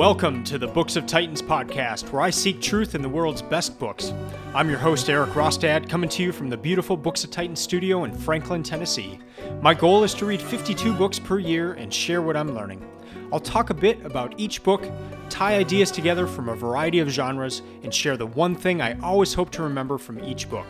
[0.00, 3.78] Welcome to the Books of Titans podcast, where I seek truth in the world's best
[3.78, 4.14] books.
[4.54, 8.04] I'm your host, Eric Rostad, coming to you from the beautiful Books of Titans studio
[8.04, 9.18] in Franklin, Tennessee.
[9.60, 12.82] My goal is to read 52 books per year and share what I'm learning.
[13.30, 14.90] I'll talk a bit about each book,
[15.28, 19.34] tie ideas together from a variety of genres, and share the one thing I always
[19.34, 20.66] hope to remember from each book.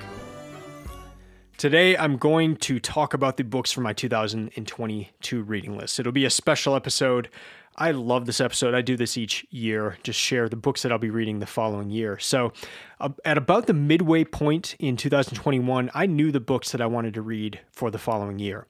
[1.57, 6.01] Today, I'm going to talk about the books from my 2022 reading list.
[6.01, 7.29] It'll be a special episode
[7.77, 8.75] I love this episode.
[8.75, 11.91] I do this each year, just share the books that I'll be reading the following
[11.91, 12.19] year.
[12.19, 12.53] So,
[13.01, 17.15] uh, at about the midway point in 2021, I knew the books that I wanted
[17.15, 18.67] to read for the following year.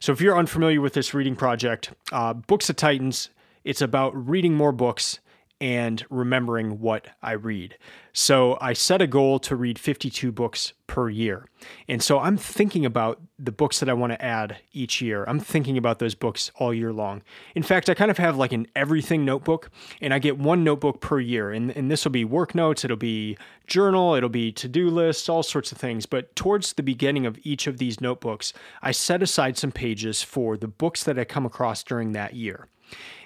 [0.00, 3.30] So, if you're unfamiliar with this reading project, uh, Books of Titans,
[3.64, 5.18] it's about reading more books
[5.62, 7.78] and remembering what I read.
[8.12, 11.46] So I set a goal to read 52 books per year.
[11.86, 15.24] And so I'm thinking about the books that I want to add each year.
[15.28, 17.22] I'm thinking about those books all year long.
[17.54, 21.00] In fact, I kind of have like an everything notebook, and I get one notebook
[21.00, 21.52] per year.
[21.52, 23.38] And, and this will be work notes, it'll be
[23.68, 26.06] journal, it'll be to do lists, all sorts of things.
[26.06, 30.56] But towards the beginning of each of these notebooks, I set aside some pages for
[30.56, 32.66] the books that I come across during that year.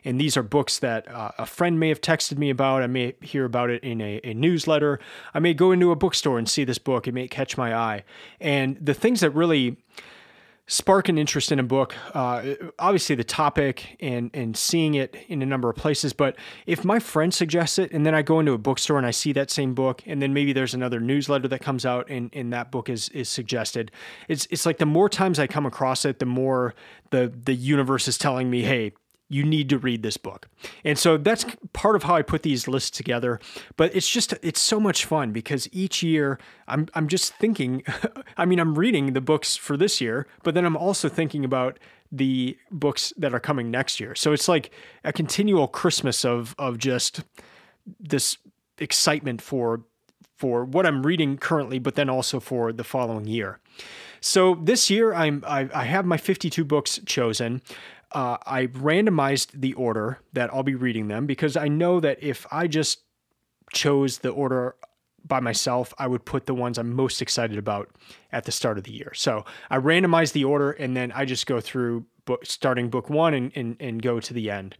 [0.04, 2.82] And these are books that uh, a friend may have texted me about.
[2.82, 5.00] I may hear about it in a, a, newsletter.
[5.34, 7.08] I may go into a bookstore and see this book.
[7.08, 8.04] It may catch my eye.
[8.40, 9.78] And the things that really
[10.68, 15.42] spark an interest in a book, uh, obviously the topic and and seeing it in
[15.42, 16.12] a number of places.
[16.12, 19.12] But if my friend suggests it, and then I go into a bookstore and I
[19.12, 22.52] see that same book, and then maybe there's another newsletter that comes out and, and
[22.52, 23.90] that book is is suggested,
[24.28, 26.74] it's it's like the more times I come across it, the more
[27.10, 28.92] the the universe is telling me, hey,
[29.28, 30.48] you need to read this book.
[30.84, 33.40] And so that's part of how I put these lists together.
[33.76, 36.38] But it's just it's so much fun because each year
[36.68, 37.82] I'm I'm just thinking
[38.36, 41.78] I mean I'm reading the books for this year, but then I'm also thinking about
[42.12, 44.14] the books that are coming next year.
[44.14, 44.70] So it's like
[45.04, 47.22] a continual Christmas of of just
[47.98, 48.38] this
[48.78, 49.82] excitement for
[50.36, 53.58] for what I'm reading currently, but then also for the following year.
[54.20, 57.62] So this year I'm I, I have my 52 books chosen
[58.16, 62.46] uh, I randomized the order that I'll be reading them because I know that if
[62.50, 63.00] I just
[63.74, 64.74] chose the order
[65.22, 67.90] by myself, I would put the ones I'm most excited about
[68.32, 69.12] at the start of the year.
[69.14, 73.34] So I randomize the order and then I just go through book, starting book one
[73.34, 74.78] and, and, and go to the end.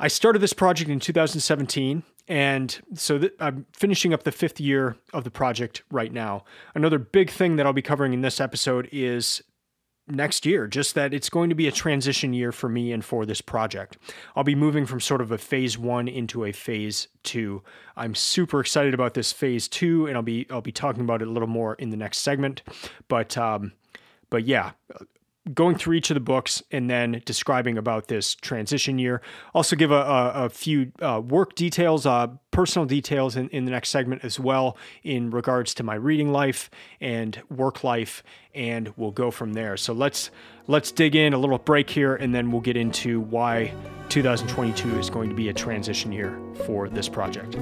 [0.00, 4.96] I started this project in 2017, and so th- I'm finishing up the fifth year
[5.12, 6.44] of the project right now.
[6.74, 9.42] Another big thing that I'll be covering in this episode is
[10.10, 13.26] next year, just that it's going to be a transition year for me and for
[13.26, 13.98] this project.
[14.34, 17.62] I'll be moving from sort of a phase one into a phase two.
[17.96, 21.28] I'm super excited about this phase two, and I'll be I'll be talking about it
[21.28, 22.62] a little more in the next segment.
[23.08, 23.72] But um,
[24.30, 24.72] but yeah,
[25.54, 29.20] going through each of the books and then describing about this transition year.
[29.54, 33.70] Also, give a, a, a few uh, work details, uh, personal details in, in the
[33.70, 36.70] next segment as well, in regards to my reading life
[37.00, 38.22] and work life,
[38.54, 39.76] and we'll go from there.
[39.76, 40.30] So let's
[40.66, 43.72] let's dig in a little break here, and then we'll get into why
[44.08, 47.56] 2022 is going to be a transition year for this project.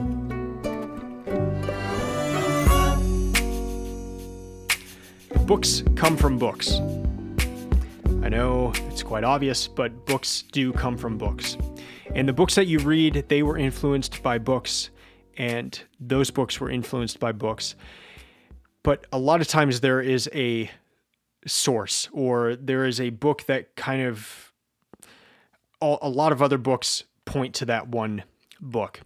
[5.46, 6.80] Books come from books.
[8.26, 11.56] I know it's quite obvious, but books do come from books.
[12.12, 14.90] And the books that you read, they were influenced by books,
[15.36, 17.76] and those books were influenced by books.
[18.82, 20.68] But a lot of times there is a
[21.46, 24.52] source, or there is a book that kind of,
[25.80, 28.24] a lot of other books point to that one
[28.60, 29.02] book.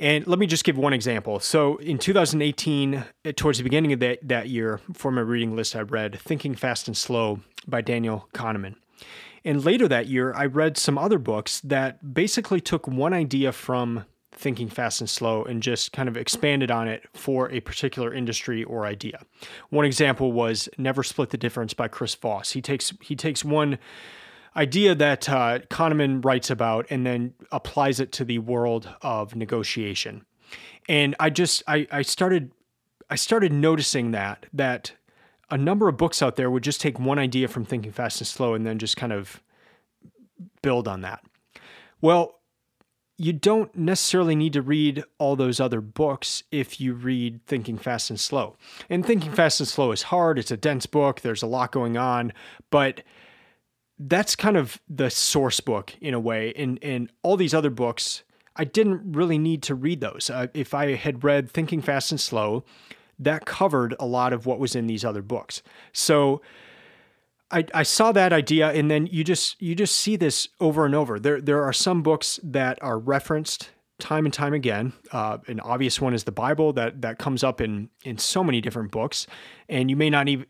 [0.00, 1.40] And let me just give one example.
[1.40, 5.76] So in 2018, eh, towards the beginning of that, that year, for my reading list,
[5.76, 8.76] I read Thinking Fast and Slow by Daniel Kahneman.
[9.44, 14.06] And later that year, I read some other books that basically took one idea from
[14.32, 18.64] Thinking Fast and Slow and just kind of expanded on it for a particular industry
[18.64, 19.20] or idea.
[19.68, 22.52] One example was Never Split the Difference by Chris Voss.
[22.52, 23.78] He takes he takes one
[24.56, 30.24] idea that uh, Kahneman writes about and then applies it to the world of negotiation.
[30.88, 32.52] And I just I, I started
[33.08, 34.92] I started noticing that that
[35.50, 38.28] a number of books out there would just take one idea from Thinking Fast and
[38.28, 39.42] Slow and then just kind of
[40.62, 41.24] build on that.
[42.00, 42.40] Well,
[43.16, 48.08] you don't necessarily need to read all those other books if you read Thinking Fast
[48.08, 48.56] and Slow.
[48.88, 51.98] And Thinking Fast and Slow is hard, it's a dense book, there's a lot going
[51.98, 52.32] on,
[52.70, 53.02] but
[54.00, 56.54] that's kind of the source book in a way.
[56.56, 58.24] And, and all these other books,
[58.56, 60.30] I didn't really need to read those.
[60.30, 62.64] Uh, if I had read Thinking Fast and Slow,
[63.18, 65.62] that covered a lot of what was in these other books.
[65.92, 66.40] So
[67.50, 70.94] I, I saw that idea and then you just you just see this over and
[70.94, 71.20] over.
[71.20, 74.94] There there are some books that are referenced time and time again.
[75.12, 78.60] Uh, an obvious one is the Bible that that comes up in in so many
[78.60, 79.26] different books,
[79.68, 80.46] and you may not even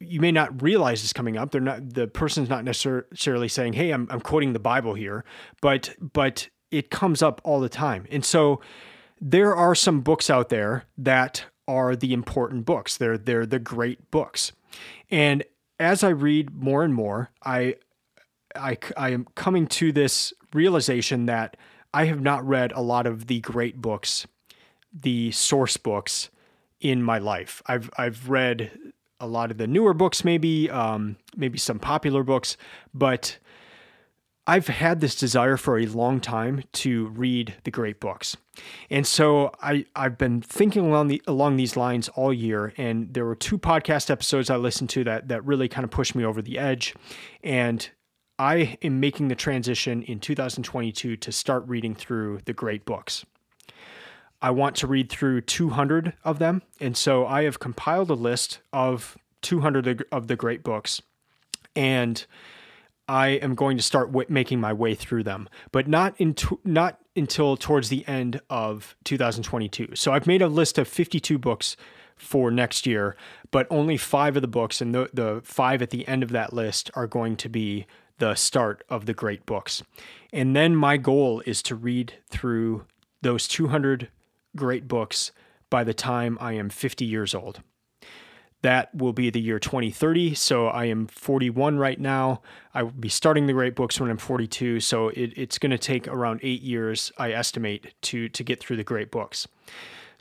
[0.00, 1.50] you may not realize it's coming up.
[1.50, 5.24] They're not the person's not necessarily saying, "Hey, I'm I'm quoting the Bible here,"
[5.60, 8.60] but but it comes up all the time, and so
[9.20, 12.96] there are some books out there that are the important books.
[12.96, 14.52] They're they're the great books,
[15.10, 15.44] and
[15.78, 17.76] as I read more and more, I,
[18.54, 21.56] I, I am coming to this realization that
[21.92, 24.26] I have not read a lot of the great books,
[24.92, 26.30] the source books
[26.80, 27.62] in my life.
[27.66, 32.56] I've, I've read a lot of the newer books, maybe, um, maybe some popular books,
[32.92, 33.38] but
[34.46, 38.36] I've had this desire for a long time to read the great books.
[38.90, 42.74] And so I, I've been thinking along the along these lines all year.
[42.76, 46.14] And there were two podcast episodes I listened to that that really kind of pushed
[46.14, 46.94] me over the edge.
[47.42, 47.88] And
[48.38, 53.24] I am making the transition in 2022 to start reading through the great books.
[54.44, 56.60] I want to read through 200 of them.
[56.78, 61.00] And so I have compiled a list of 200 of the great books.
[61.74, 62.26] And
[63.08, 67.00] I am going to start w- making my way through them, but not into not
[67.16, 69.92] until towards the end of 2022.
[69.94, 71.74] So I've made a list of 52 books
[72.14, 73.16] for next year,
[73.50, 76.52] but only five of the books and the the five at the end of that
[76.52, 77.86] list are going to be
[78.18, 79.82] the start of the great books.
[80.34, 82.84] And then my goal is to read through
[83.22, 84.10] those 200
[84.56, 85.32] great books
[85.70, 87.62] by the time I am 50 years old.
[88.62, 90.34] That will be the year 2030.
[90.34, 92.40] So I am 41 right now.
[92.72, 94.80] I will be starting the great books when I'm 42.
[94.80, 98.78] So it, it's going to take around eight years, I estimate, to to get through
[98.78, 99.46] the great books.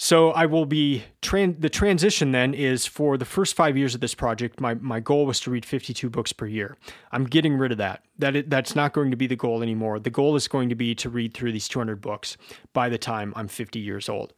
[0.04, 4.02] So I will be tran- the transition then is for the first five years of
[4.02, 4.60] this project.
[4.60, 6.76] My my goal was to read 52 books per year.
[7.14, 8.04] I'm getting rid of that.
[8.20, 10.00] That that's not going to be the goal anymore.
[10.00, 12.36] The goal is going to be to read through these 200 books
[12.74, 14.34] by the time I'm 50 years old.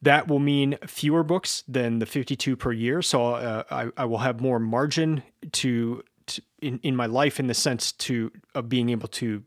[0.00, 3.02] That will mean fewer books than the 52 per year.
[3.02, 5.22] So uh, I, I, will have more margin
[5.52, 9.42] to, to, in, in my life in the sense to of being able to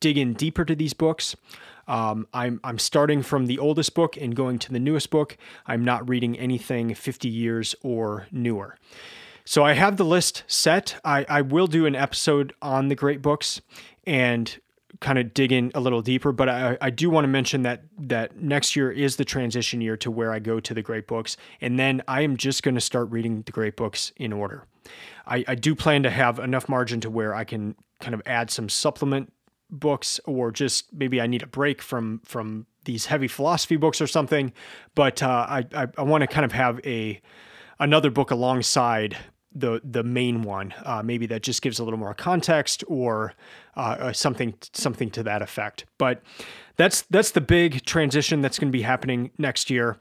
[0.00, 1.34] dig in deeper to these books.
[1.88, 5.36] Um, I'm I'm starting from the oldest book and going to the newest book.
[5.66, 8.76] I'm not reading anything 50 years or newer.
[9.44, 11.00] So I have the list set.
[11.04, 13.60] I, I will do an episode on the great books
[14.04, 14.58] and
[15.00, 17.84] kind of dig in a little deeper, but I, I do want to mention that
[17.98, 21.36] that next year is the transition year to where I go to the great books,
[21.60, 24.64] and then I am just going to start reading the great books in order.
[25.26, 28.50] I, I do plan to have enough margin to where I can kind of add
[28.50, 29.32] some supplement
[29.70, 34.06] books, or just maybe I need a break from from these heavy philosophy books or
[34.06, 34.52] something.
[34.94, 37.20] But uh, I I, I want to kind of have a
[37.78, 39.16] another book alongside
[39.56, 40.74] the the main one.
[40.84, 43.34] Uh, maybe that just gives a little more context or
[43.76, 45.86] uh, uh, something something to that effect.
[45.98, 46.22] But
[46.76, 49.98] that's that's the big transition that's going to be happening next year.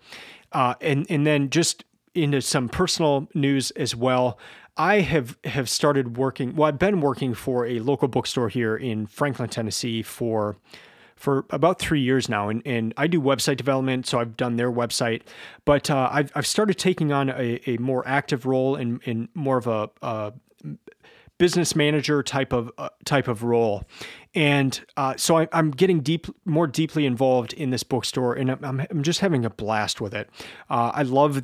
[0.52, 1.86] Uh, and and then just
[2.16, 4.38] into some personal news as well.
[4.78, 6.56] I have have started working.
[6.56, 10.58] Well, I've been working for a local bookstore here in Franklin, Tennessee for
[11.16, 14.72] for about three years now, and, and I do website development, so I've done their
[14.72, 15.22] website.
[15.64, 19.58] But uh, I've I've started taking on a, a more active role in in more
[19.58, 20.34] of a, a
[21.38, 23.86] business manager type of uh, type of role,
[24.34, 28.86] and uh, so I, am getting deep more deeply involved in this bookstore, and I'm,
[28.90, 30.30] I'm just having a blast with it.
[30.70, 31.44] Uh, I love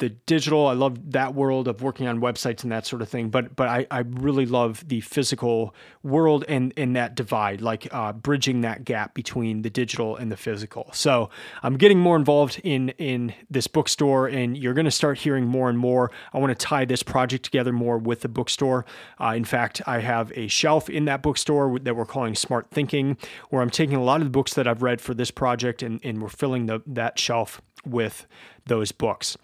[0.00, 0.66] the digital.
[0.66, 3.30] I love that world of working on websites and that sort of thing.
[3.30, 8.12] But but I, I really love the physical world and and that divide, like uh,
[8.12, 10.90] bridging that gap between the digital and the physical.
[10.92, 11.30] So
[11.62, 15.68] I'm getting more involved in in this bookstore, and you're going to start hearing more
[15.68, 16.10] and more.
[16.32, 18.84] I want to tie this project together more with the bookstore.
[19.20, 23.16] Uh, in fact, I have a shelf in that bookstore that we're calling Smart Thinking,
[23.50, 26.00] where I'm taking a lot of the books that I've read for this project, and
[26.02, 28.26] and we're filling the that shelf with
[28.70, 29.36] those books.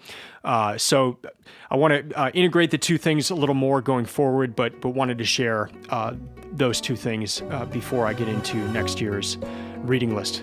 [0.44, 1.18] Uh, so
[1.68, 4.90] I want to uh, integrate the two things a little more going forward, but but
[4.90, 6.14] wanted to share uh,
[6.52, 9.36] those two things uh, before I get into next year's
[9.82, 10.42] reading list.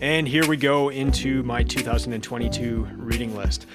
[0.00, 3.66] And here we go into my 2022 reading list.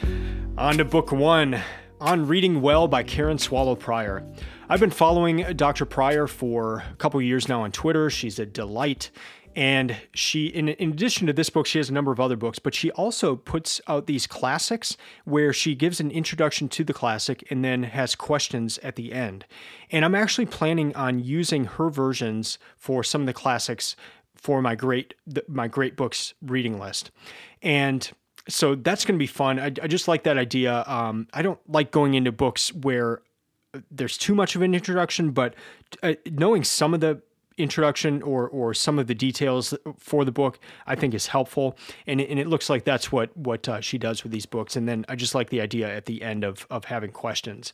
[0.58, 1.62] On to book one,
[2.00, 4.26] On Reading Well by Karen Swallow Prior.
[4.68, 5.86] I've been following Dr.
[5.86, 8.10] Prior for a couple years now on Twitter.
[8.10, 9.12] She's a delight.
[9.56, 12.60] And she, in, in addition to this book, she has a number of other books,
[12.60, 17.44] but she also puts out these classics where she gives an introduction to the classic
[17.50, 19.46] and then has questions at the end.
[19.90, 23.96] And I'm actually planning on using her versions for some of the classics
[24.36, 25.14] for my great
[25.48, 27.10] my great books reading list.
[27.62, 28.12] And
[28.48, 29.60] so that's going to be fun.
[29.60, 30.84] I, I, just like that idea.
[30.86, 33.22] Um, I don't like going into books where
[33.90, 35.56] there's too much of an introduction, but
[36.04, 37.22] uh, knowing some of the
[37.58, 41.78] introduction or or some of the details for the book I think is helpful.
[42.08, 44.76] And and it looks like that's what what uh, she does with these books.
[44.76, 47.74] And then I just like the idea at the end of of having questions.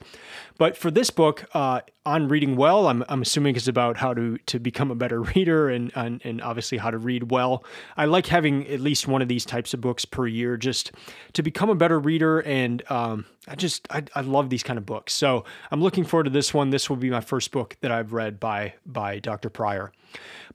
[0.57, 4.38] But for this book uh, on reading well I'm, I'm assuming it's about how to
[4.48, 7.63] to become a better reader and, and and obviously how to read well
[7.96, 10.91] I like having at least one of these types of books per year just
[11.34, 14.86] to become a better reader and um, I just I, I love these kind of
[14.86, 15.13] books.
[15.13, 16.70] So I'm looking forward to this one.
[16.70, 19.50] This will be my first book that I've read by by Dr.
[19.50, 19.91] Prior.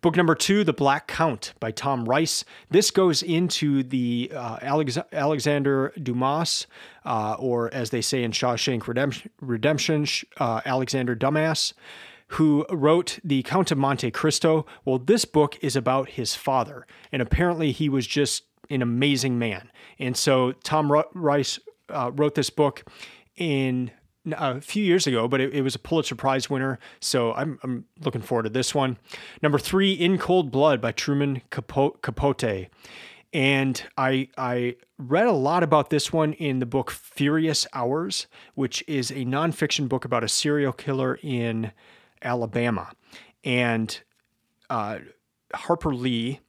[0.03, 2.45] Book number two, The Black Count by Tom Reiss.
[2.71, 6.67] This goes into the uh, Alex- Alexander Dumas,
[7.07, 10.07] uh, or as they say in Shawshank Redemption, Redemption
[10.39, 11.73] uh, Alexander Dumas,
[12.29, 14.67] who wrote The Count of Monte Cristo.
[14.85, 19.71] Well, this book is about his father, and apparently he was just an amazing man.
[19.99, 22.85] And so Tom Reiss uh, wrote this book
[23.37, 23.93] in
[24.33, 26.81] a few years ago, but it, it, was a Pulitzer Prize winner.
[27.01, 28.99] So I'm, I'm looking forward to this one.
[29.41, 32.69] Number three, In Cold Blood by Truman Capote.
[33.33, 38.83] And I, I read a lot about this one in the book Furious Hours, which
[38.87, 41.73] is a nonfiction book about a serial killer in
[42.23, 42.93] Alabama.
[43.45, 44.01] And
[44.71, 44.99] uh,
[45.55, 46.41] Harper Lee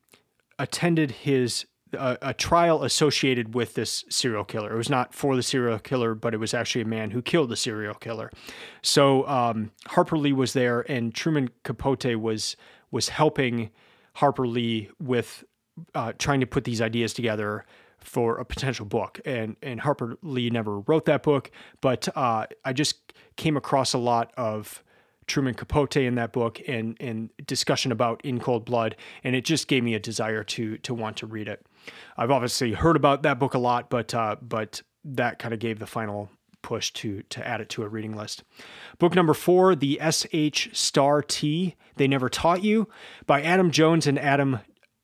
[0.60, 4.74] attended his a, a, trial associated with this serial killer.
[4.74, 7.50] It was not for the serial killer, but it was actually a man who killed
[7.50, 8.31] the serial killer.
[8.81, 12.55] So um, Harper Lee was there, and Truman Capote was
[12.91, 13.69] was helping
[14.15, 15.43] Harper Lee with
[15.96, 17.65] uh, trying to put these ideas together
[18.00, 19.19] for a potential book.
[19.25, 23.98] And and Harper Lee never wrote that book, but uh, I just came across a
[23.98, 24.84] lot of
[25.27, 29.67] Truman Capote in that book and and discussion about In Cold Blood, and it just
[29.67, 31.65] gave me a desire to to want to read it.
[32.17, 35.79] I've obviously heard about that book a lot, but uh, but that kind of gave
[35.79, 36.29] the final
[36.62, 38.43] push to to add it to a reading list.
[39.00, 40.69] Book number four, The S.H.
[40.74, 42.88] Star T, They Never Taught You,
[43.25, 44.60] by Adam Jones and Adam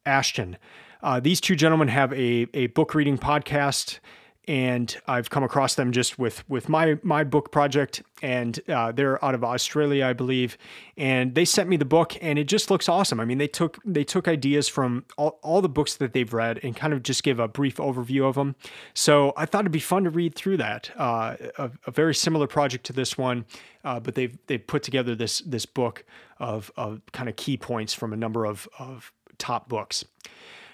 [0.06, 0.58] Ashton.
[1.02, 4.00] Uh, these two gentlemen have a, a book reading podcast
[4.48, 9.24] and I've come across them just with with my my book project, and uh, they're
[9.24, 10.58] out of Australia, I believe,
[10.98, 13.20] and they sent me the book, and it just looks awesome.
[13.22, 16.60] I mean, they took they took ideas from all, all the books that they've read
[16.62, 18.56] and kind of just give a brief overview of them.
[18.94, 20.92] So I thought it'd be fun to read through that.
[20.98, 23.46] Uh, a, a, very similar project to this one,
[23.86, 26.04] uh, but they've they've put together this this book
[26.40, 30.06] of of kind of key points from a number of of top books.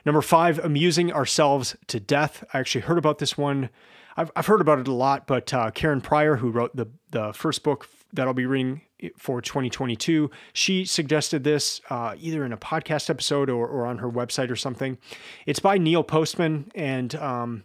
[0.06, 2.44] Number five, amusing ourselves to death.
[2.54, 3.70] I actually heard about this one.
[4.18, 7.34] I've, I've heard about it a lot, but uh, Karen Prior, who wrote the, the
[7.34, 8.82] first book that I'll be reading
[9.18, 14.10] for 2022, she suggested this uh, either in a podcast episode or, or on her
[14.10, 14.98] website or something.
[15.46, 17.64] It's by Neil Postman, and um,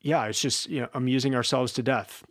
[0.00, 2.24] yeah, it's just you know amusing ourselves to death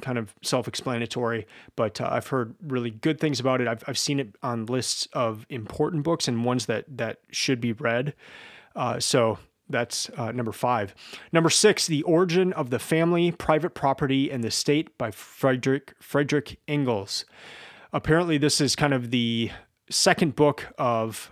[0.00, 3.68] kind of self-explanatory, but uh, I've heard really good things about it.
[3.68, 7.72] I've, I've seen it on lists of important books and ones that that should be
[7.72, 8.14] read.
[8.76, 10.94] Uh, so that's uh, number five.
[11.32, 16.58] Number six, The Origin of the Family, Private Property, and the State by Frederick Frederick
[16.68, 17.24] Engels.
[17.92, 19.50] Apparently, this is kind of the
[19.88, 21.30] second book of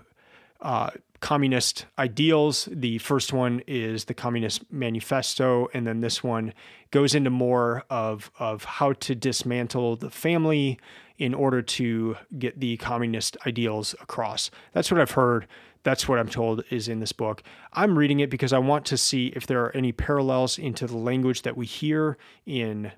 [0.61, 0.91] uh,
[1.23, 2.69] communist ideals.
[2.71, 6.53] The first one is the Communist Manifesto, and then this one
[6.91, 10.79] goes into more of, of how to dismantle the family
[11.17, 14.51] in order to get the communist ideals across.
[14.73, 15.47] That's what I've heard.
[15.85, 17.43] That's what I'm told is in this book.
[17.73, 20.97] I'm reading it because I want to see if there are any parallels into the
[20.97, 22.93] language that we hear in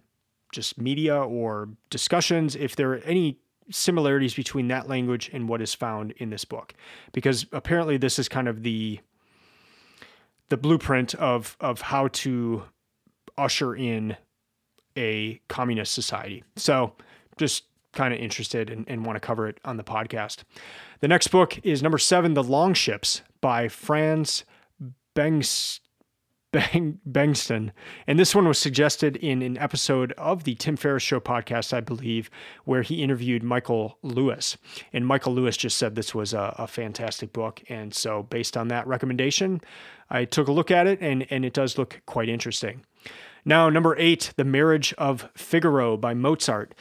[0.51, 3.39] just media or discussions, if there are any
[3.71, 6.75] similarities between that language and what is found in this book.
[7.13, 9.01] Because apparently this is kind of the
[10.51, 12.65] the blueprint of of how to
[13.37, 14.17] usher in
[14.97, 16.45] a communist society.
[16.57, 16.95] So
[17.37, 20.43] just kind of interested and, and want to cover it on the podcast.
[21.01, 24.45] The next book is number seven the long ships by franz
[25.15, 25.81] bengs
[26.55, 27.73] Bang, Bengtsson.
[28.07, 31.81] And this one was suggested in an episode of the Tim Ferriss Show podcast, I
[31.81, 32.31] believe,
[32.65, 34.57] where he interviewed Michael Lewis.
[34.93, 37.61] And Michael Lewis just said this was a, a fantastic book.
[37.69, 39.63] And so, based on that recommendation,
[40.11, 42.85] I took a look at it, and, and it does look quite interesting.
[43.45, 46.73] Now, number eight, The Marriage of Figaro by Mozart.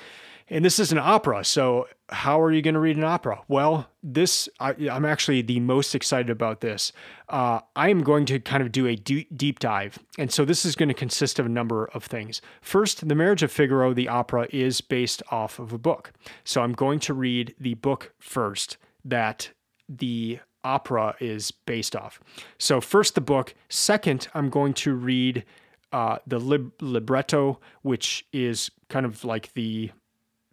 [0.49, 1.43] And this is an opera.
[1.43, 3.41] So, how are you going to read an opera?
[3.47, 6.93] Well, this, I, am actually the most excited about this.
[7.27, 9.99] Uh, I am going to kind of do a deep dive.
[10.17, 12.41] And so, this is going to consist of a number of things.
[12.61, 16.13] First, The Marriage of Figaro, the opera, is based off of a book.
[16.43, 19.51] So, I'm going to read the book first that
[19.89, 22.19] the opera is based off.
[22.57, 23.55] So, first the book.
[23.69, 25.43] Second, I'm going to read
[25.91, 29.91] uh, the lib- libretto, which is kind of like the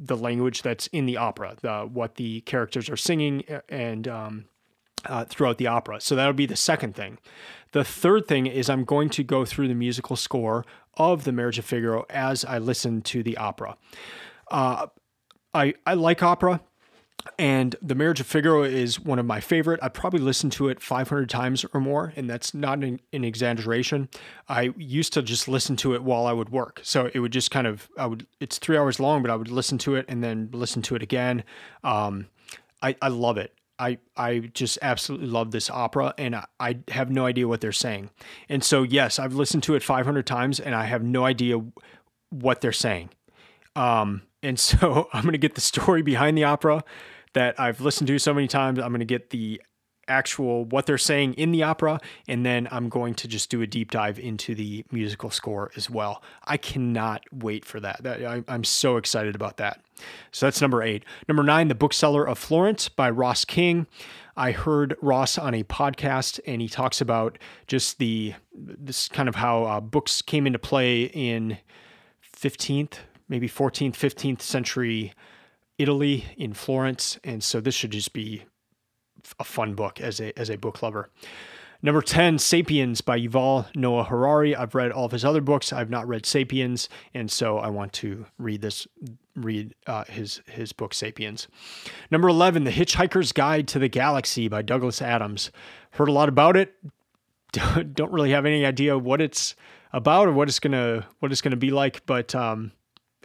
[0.03, 4.47] the language that's in the opera, the, what the characters are singing, and um,
[5.05, 6.01] uh, throughout the opera.
[6.01, 7.19] So that'll be the second thing.
[7.73, 10.65] The third thing is I'm going to go through the musical score
[10.95, 13.77] of The Marriage of Figaro as I listen to the opera.
[14.51, 14.87] Uh,
[15.53, 16.61] I, I like opera.
[17.39, 19.81] And The Marriage of Figaro is one of my favorite.
[19.83, 24.09] I probably listened to it 500 times or more, and that's not an, an, exaggeration.
[24.49, 26.81] I used to just listen to it while I would work.
[26.83, 29.51] So it would just kind of, I would, it's three hours long, but I would
[29.51, 31.45] listen to it and then listen to it again.
[31.85, 32.29] Um,
[32.83, 33.55] I, I love it.
[33.79, 37.73] I, I just absolutely love this opera and I, I have no idea what they're
[37.73, 38.11] saying.
[38.49, 41.63] And so, yes, I've listened to it 500 times and I have no idea
[42.29, 43.09] what they're saying.
[43.75, 46.85] Um, and so I'm going to get the story behind the opera
[47.33, 48.79] that I've listened to so many times.
[48.79, 49.61] I'm going to get the
[50.09, 53.67] actual what they're saying in the opera and then I'm going to just do a
[53.67, 56.23] deep dive into the musical score as well.
[56.45, 58.05] I cannot wait for that.
[58.05, 59.81] I, I'm so excited about that.
[60.33, 61.05] So that's number 8.
[61.29, 63.87] Number 9, The Bookseller of Florence by Ross King.
[64.37, 69.37] I heard Ross on a podcast and he talks about just the this kind of
[69.37, 71.59] how uh, books came into play in
[72.37, 72.95] 15th,
[73.31, 75.15] maybe 14th, 15th century
[75.79, 78.45] Italy in Florence and so this should just be
[79.39, 81.11] a fun book as a as a book lover.
[81.83, 84.55] Number 10, Sapiens by Yuval Noah Harari.
[84.55, 85.73] I've read all of his other books.
[85.73, 88.87] I've not read Sapiens, and so I want to read this
[89.35, 91.49] read uh, his his book Sapiens.
[92.11, 95.51] Number 11, The Hitchhiker's Guide to the Galaxy by Douglas Adams.
[95.93, 96.75] Heard a lot about it.
[97.95, 99.57] Don't really have any idea what it's
[99.93, 102.73] about or what it's going to what it's going to be like, but um,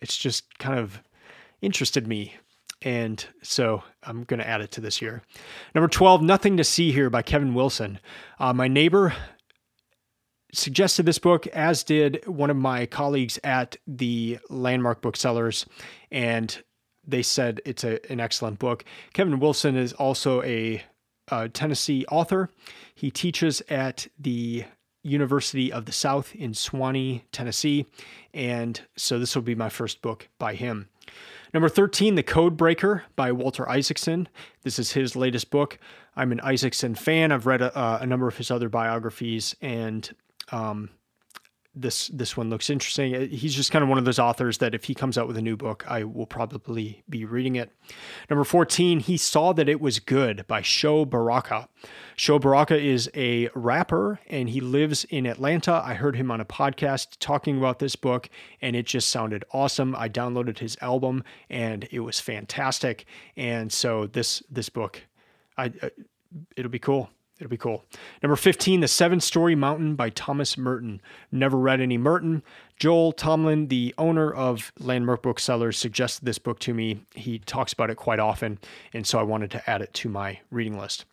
[0.01, 1.01] it's just kind of
[1.61, 2.35] interested me
[2.81, 5.23] and so I'm going to add it to this year.
[5.73, 7.99] Number 12, Nothing to See Here by Kevin Wilson.
[8.39, 9.13] Uh, my neighbor
[10.53, 15.65] suggested this book, as did one of my colleagues at the Landmark Booksellers,
[16.11, 16.63] and
[17.05, 18.85] they said it's a, an excellent book.
[19.13, 20.83] Kevin Wilson is also a,
[21.29, 22.49] a Tennessee author.
[22.93, 24.65] He teaches at the
[25.05, 27.85] University of the South in Sewanee, Tennessee,
[28.33, 30.89] and so this will be my first book by him.
[31.53, 34.27] Number 13, The Code Breaker by Walter Isaacson.
[34.63, 35.79] This is his latest book.
[36.15, 37.31] I'm an Isaacson fan.
[37.31, 40.09] I've read a, a number of his other biographies, and
[40.51, 40.89] um,
[41.75, 43.15] this this one looks interesting.
[43.15, 45.37] Uh, he's just kind of one of those authors that if he comes out with
[45.37, 47.71] a new book, I will probably be reading it.
[48.29, 51.67] Number 14, He Saw That It Was Good by Sho Baraka.
[52.15, 55.81] Sho Baraka is a rapper and he lives in Atlanta.
[55.83, 58.29] I heard him on a podcast talking about this book
[58.61, 59.95] and it just sounded awesome.
[59.95, 63.05] I downloaded his album and it was fantastic.
[63.35, 65.01] And so this this book
[65.57, 65.89] I uh,
[66.55, 67.09] it'll be cool.
[67.39, 67.83] It'll be cool.
[68.23, 71.01] Number 15, The Seven Story Mountain by Thomas Merton.
[71.31, 72.43] Never read any Merton.
[72.79, 77.01] Joel Tomlin, the owner of Landmark Booksellers, suggested this book to me.
[77.13, 78.59] He talks about it quite often,
[78.93, 81.05] and so I wanted to add it to my reading list.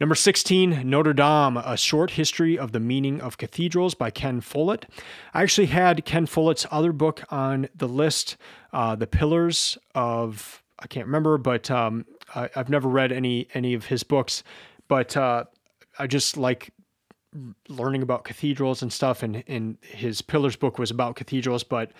[0.00, 4.86] Number 16, Notre Dame, A Short History of the Meaning of Cathedrals by Ken Follett.
[5.34, 8.38] I actually had Ken Follett's other book on the list,
[8.72, 13.74] uh, The Pillars of, I can't remember, but um, I, have never read any any
[13.74, 14.42] of his books.
[14.88, 15.44] But uh,
[15.98, 16.72] I just like
[17.68, 21.92] learning about cathedrals and stuff and, and his pillars book was about cathedrals but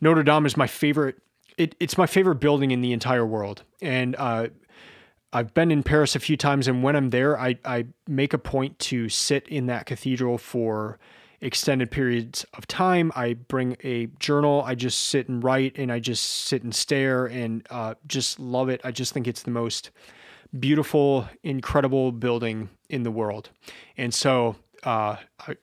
[0.00, 1.16] notre dame is my favorite
[1.58, 3.62] it, it's my favorite building in the entire world.
[3.82, 4.48] And uh,
[5.32, 8.38] i've been in paris a few times and when i'm there I, I make a
[8.38, 11.00] point to sit in that cathedral for
[11.40, 13.12] extended periods of time.
[13.14, 17.26] I bring a journal i just sit and write and i just sit and stare
[17.26, 18.80] and uh, just love it.
[18.84, 19.90] I just think it's the most
[20.58, 23.50] beautiful, incredible building in the world.
[23.96, 25.56] And so uh, I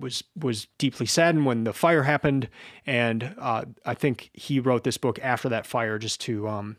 [0.00, 2.48] was was deeply saddened when the fire happened,
[2.86, 6.76] and uh, I think he wrote this book after that fire just to um,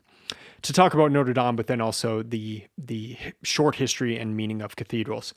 [0.62, 4.76] to talk about Notre Dame, but then also the the short history and meaning of
[4.76, 5.34] cathedrals.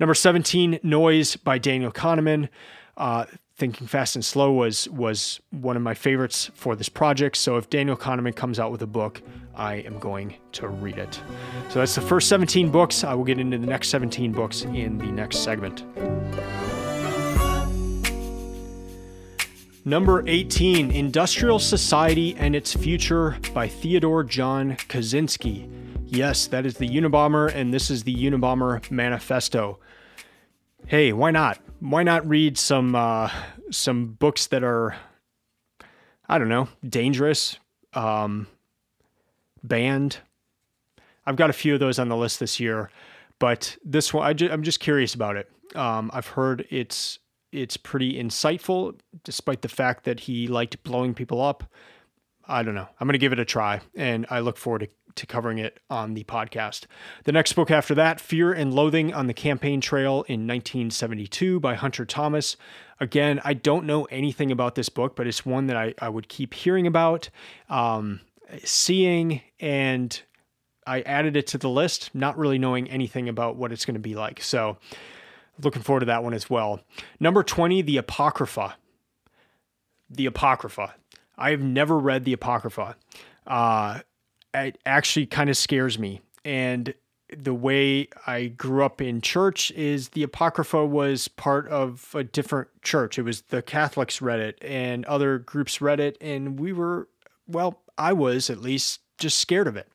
[0.00, 2.48] Number seventeen, Noise by Daniel Kahneman.
[2.96, 7.36] Uh, Thinking Fast and Slow was was one of my favorites for this project.
[7.36, 9.22] So if Daniel Kahneman comes out with a book,
[9.54, 11.20] I am going to read it.
[11.68, 13.04] So that's the first 17 books.
[13.04, 15.84] I will get into the next 17 books in the next segment.
[19.86, 25.70] Number 18, Industrial Society and Its Future by Theodore John Kaczynski.
[26.06, 29.78] Yes, that is the Unabomber, and this is the Unabomber Manifesto.
[30.86, 31.60] Hey, why not?
[31.84, 33.30] Why not read some uh,
[33.70, 34.96] some books that are
[36.28, 37.58] I don't know dangerous,
[37.92, 38.46] um,
[39.62, 40.18] banned.
[41.26, 42.90] I've got a few of those on the list this year,
[43.38, 45.50] But this one, I I'm just curious about it.
[45.74, 47.18] Um, I've heard it's
[47.52, 51.64] it's pretty insightful, despite the fact that he liked blowing people up.
[52.46, 52.88] I don't know.
[52.98, 56.14] I'm to give it a try, and I look forward to, to covering it on
[56.14, 56.86] the podcast.
[57.24, 61.74] The next book after that, Fear and Loathing on the Campaign Trail in 1972 by
[61.74, 62.56] Hunter Thomas.
[63.00, 66.28] Again, I don't know anything about this book, but it's one that I, I would
[66.28, 67.30] keep hearing about,
[67.68, 68.20] um,
[68.64, 70.20] seeing, and
[70.86, 74.00] I added it to the list, not really knowing anything about what it's going to
[74.00, 74.42] be like.
[74.42, 74.78] So,
[75.62, 76.80] looking forward to that one as well.
[77.20, 78.76] Number 20, The Apocrypha.
[80.10, 80.94] The Apocrypha.
[81.36, 82.96] I have never read the Apocrypha.
[83.46, 84.00] Uh,
[84.54, 86.20] it actually kind of scares me.
[86.44, 86.94] And
[87.36, 92.68] the way I grew up in church is the Apocrypha was part of a different
[92.82, 93.18] church.
[93.18, 96.16] It was the Catholics read it and other groups read it.
[96.20, 97.08] And we were,
[97.46, 99.88] well, I was at least just scared of it.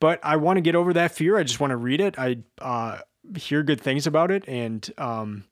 [0.00, 1.36] But I want to get over that fear.
[1.36, 2.18] I just want to read it.
[2.18, 2.98] I uh,
[3.36, 4.44] hear good things about it.
[4.46, 5.44] And um,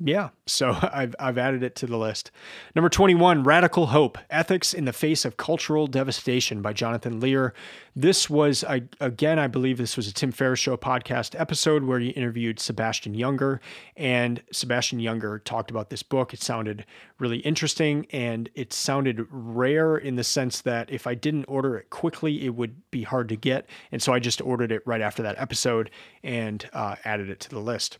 [0.00, 2.30] yeah, so I've, I've added it to the list.
[2.74, 7.52] Number 21, Radical Hope Ethics in the Face of Cultural Devastation by Jonathan Lear.
[7.96, 11.98] This was, I, again, I believe this was a Tim Ferriss Show podcast episode where
[11.98, 13.58] he interviewed Sebastian Junger,
[13.96, 16.32] And Sebastian Junger talked about this book.
[16.32, 16.84] It sounded
[17.18, 21.90] really interesting and it sounded rare in the sense that if I didn't order it
[21.90, 23.68] quickly, it would be hard to get.
[23.90, 25.90] And so I just ordered it right after that episode
[26.22, 27.98] and uh, added it to the list.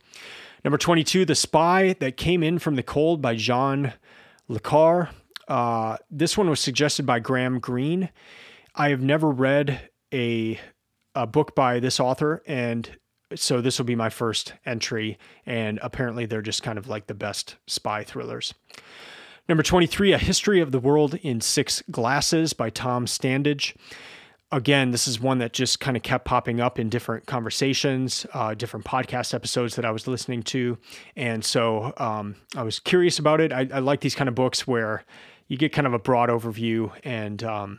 [0.65, 3.93] Number 22, The Spy That Came In From the Cold by John
[4.49, 5.09] Le.
[5.47, 8.11] Uh, this one was suggested by Graham Greene.
[8.75, 10.59] I have never read a,
[11.15, 12.99] a book by this author, and
[13.37, 15.17] so this will be my first entry.
[15.47, 18.53] And apparently, they're just kind of like the best spy thrillers.
[19.49, 23.75] Number 23, A History of the World in Six Glasses by Tom Standage
[24.51, 28.55] again, this is one that just kind of kept popping up in different conversations, uh,
[28.55, 30.79] different podcast episodes that I was listening to.
[31.17, 33.53] And so um, I was curious about it.
[33.53, 35.05] I, I, like these kind of books where
[35.49, 37.79] you get kind of a broad overview and, um,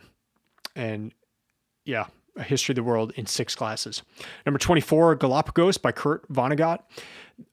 [0.76, 1.12] and
[1.84, 2.06] yeah,
[2.36, 4.02] a history of the world in six classes.
[4.46, 6.80] Number 24, Galapagos by Kurt Vonnegut.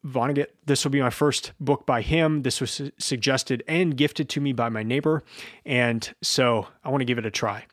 [0.05, 2.43] Vonnegut, this will be my first book by him.
[2.43, 5.23] This was su- suggested and gifted to me by my neighbor.
[5.65, 7.65] And so I want to give it a try.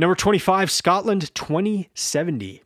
[0.00, 2.62] Number 25, Scotland 2070.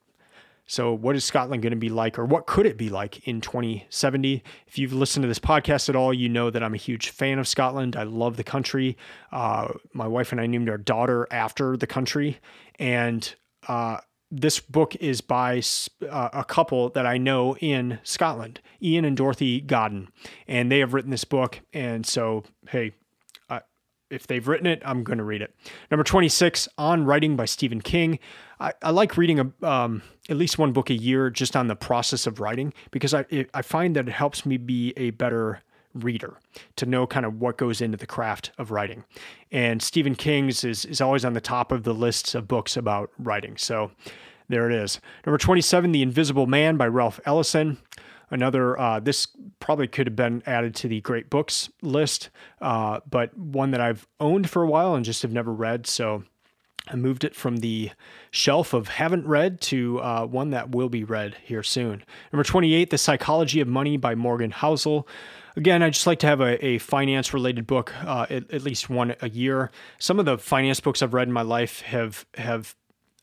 [0.66, 3.40] So, what is Scotland going to be like, or what could it be like in
[3.40, 4.44] 2070?
[4.66, 7.38] If you've listened to this podcast at all, you know that I'm a huge fan
[7.38, 7.96] of Scotland.
[7.96, 8.98] I love the country.
[9.32, 12.38] Uh, my wife and I named our daughter after the country.
[12.78, 13.34] And
[13.66, 15.62] uh, this book is by
[16.06, 20.08] uh, a couple that I know in Scotland, Ian and Dorothy Godden.
[20.46, 21.60] And they have written this book.
[21.72, 22.92] And so, hey,
[24.12, 25.54] if they've written it, I'm going to read it.
[25.90, 28.18] Number 26, On Writing by Stephen King.
[28.60, 31.74] I, I like reading a, um, at least one book a year just on the
[31.74, 35.60] process of writing because I, it, I find that it helps me be a better
[35.94, 36.38] reader
[36.76, 39.04] to know kind of what goes into the craft of writing.
[39.50, 43.10] And Stephen King's is, is always on the top of the lists of books about
[43.18, 43.56] writing.
[43.56, 43.90] So
[44.48, 45.00] there it is.
[45.26, 47.78] Number 27, The Invisible Man by Ralph Ellison.
[48.32, 49.28] Another, uh, this
[49.60, 52.30] probably could have been added to the great books list,
[52.62, 55.86] uh, but one that I've owned for a while and just have never read.
[55.86, 56.24] So
[56.88, 57.90] I moved it from the
[58.30, 62.02] shelf of haven't read to uh, one that will be read here soon.
[62.32, 65.06] Number 28, The Psychology of Money by Morgan Housel.
[65.54, 68.88] Again, I just like to have a, a finance related book, uh, at, at, least
[68.88, 69.70] one a year.
[69.98, 72.74] Some of the finance books I've read in my life have have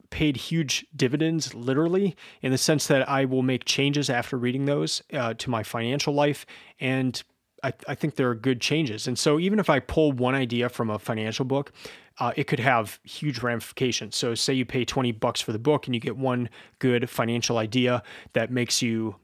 [0.09, 5.03] paid huge dividends, literally, in the sense that I will make changes after reading those
[5.13, 6.45] uh, to my financial life.
[6.79, 7.21] And
[7.63, 9.07] I, I, think there are good changes.
[9.07, 11.71] And so even if I pull one idea from a financial book,
[12.19, 14.15] uh, it could have huge ramifications.
[14.15, 17.57] So say you pay 20 bucks for the book and you get one good financial
[17.57, 19.15] idea that makes you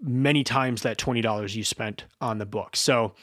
[0.00, 2.76] many times that $20 you spent on the book.
[2.76, 3.14] So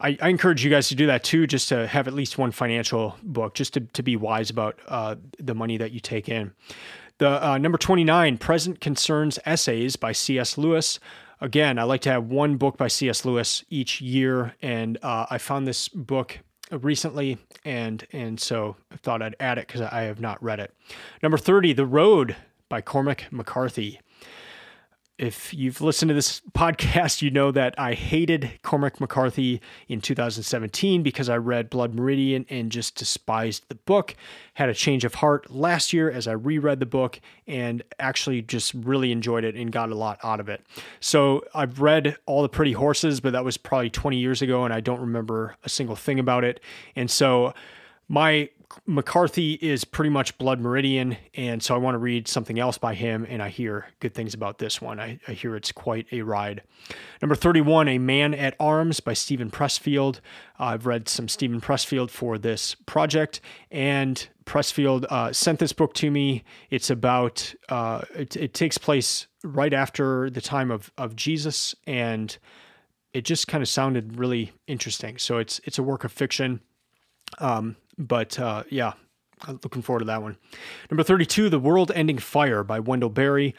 [0.00, 2.52] I, I, encourage you guys to do that too, just to have at least one
[2.52, 6.52] financial book, just to, to be wise about uh, the money that you take in.
[7.18, 10.56] The uh, number 29, Present Concerns Essays by C.S.
[10.56, 11.00] Lewis.
[11.40, 13.24] Again, I like to have one book by C.S.
[13.24, 16.38] Lewis each year, and uh, I found this book
[16.70, 20.72] recently, and and so I thought I'd add it because I have not read it.
[21.22, 22.36] Number 30, The Road
[22.68, 24.00] by Cormac McCarthy
[25.18, 31.02] if you've listened to this podcast, you know that I hated Cormac McCarthy in 2017
[31.02, 34.14] because I read Blood Meridian and just despised the book.
[34.54, 38.72] Had a change of heart last year as I reread the book and actually just
[38.74, 40.64] really enjoyed it and got a lot out of it.
[41.00, 44.72] So I've read All the Pretty Horses, but that was probably 20 years ago and
[44.72, 46.60] I don't remember a single thing about it.
[46.94, 47.54] And so
[48.08, 48.48] my
[48.86, 52.94] McCarthy is pretty much Blood Meridian, and so I want to read something else by
[52.94, 55.00] him, and I hear good things about this one.
[55.00, 56.62] I, I hear it's quite a ride.
[57.22, 60.16] Number 31, A Man at Arms by Steven Pressfield.
[60.58, 63.40] Uh, I've read some Steven Pressfield for this project,
[63.70, 66.44] and Pressfield uh, sent this book to me.
[66.70, 72.36] It's about, uh, it, it takes place right after the time of, of Jesus, and
[73.14, 75.16] it just kind of sounded really interesting.
[75.16, 76.60] So it's it's a work of fiction.
[77.38, 78.92] Um, but uh, yeah,
[79.46, 80.36] looking forward to that one.
[80.90, 83.54] Number 32, The World Ending Fire by Wendell Berry.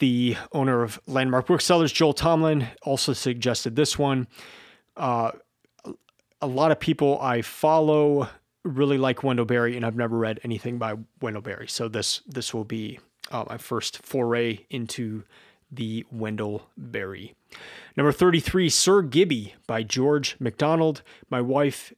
[0.00, 4.28] The owner of Landmark Booksellers, Joel Tomlin, also suggested this one.
[4.96, 5.32] Uh,
[6.40, 8.28] a lot of people I follow
[8.64, 11.66] really like Wendell Berry, and I've never read anything by Wendell Berry.
[11.68, 15.24] So this this will be uh, my first foray into
[15.70, 17.34] the Wendell Berry.
[17.96, 21.02] Number 33, Sir Gibbie by George MacDonald.
[21.30, 21.92] My wife,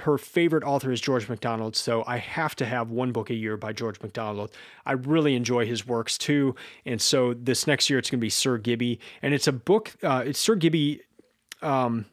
[0.00, 3.56] her favorite author is George MacDonald, so I have to have one book a year
[3.56, 4.50] by George MacDonald.
[4.84, 8.30] I really enjoy his works too, and so this next year it's going to be
[8.30, 11.00] Sir Gibbie, and it's a book, uh, it's Sir Gibbie.
[11.62, 12.06] Um,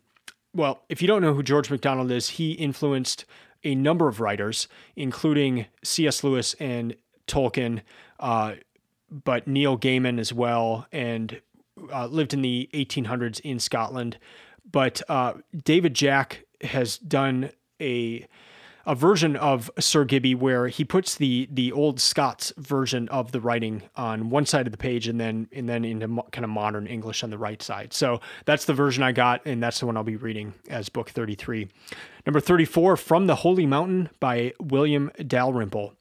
[0.53, 3.25] well, if you don't know who George MacDonald is, he influenced
[3.63, 6.23] a number of writers, including C.S.
[6.23, 6.95] Lewis and
[7.27, 7.81] Tolkien,
[8.19, 8.55] uh,
[9.11, 11.41] but Neil Gaiman as well, and
[11.91, 14.17] uh, lived in the 1800s in Scotland.
[14.69, 18.25] But uh, David Jack has done a
[18.85, 23.39] a version of Sir Gibbie where he puts the the old Scots version of the
[23.39, 26.49] writing on one side of the page and then and then into mo- kind of
[26.49, 27.93] modern English on the right side.
[27.93, 31.09] So that's the version I got, and that's the one I'll be reading as book
[31.09, 31.67] 33.
[32.25, 35.93] Number 34, From the Holy Mountain by William Dalrymple.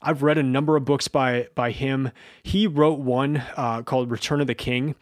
[0.00, 2.10] I've read a number of books by by him.
[2.42, 4.94] He wrote one uh, called Return of the King,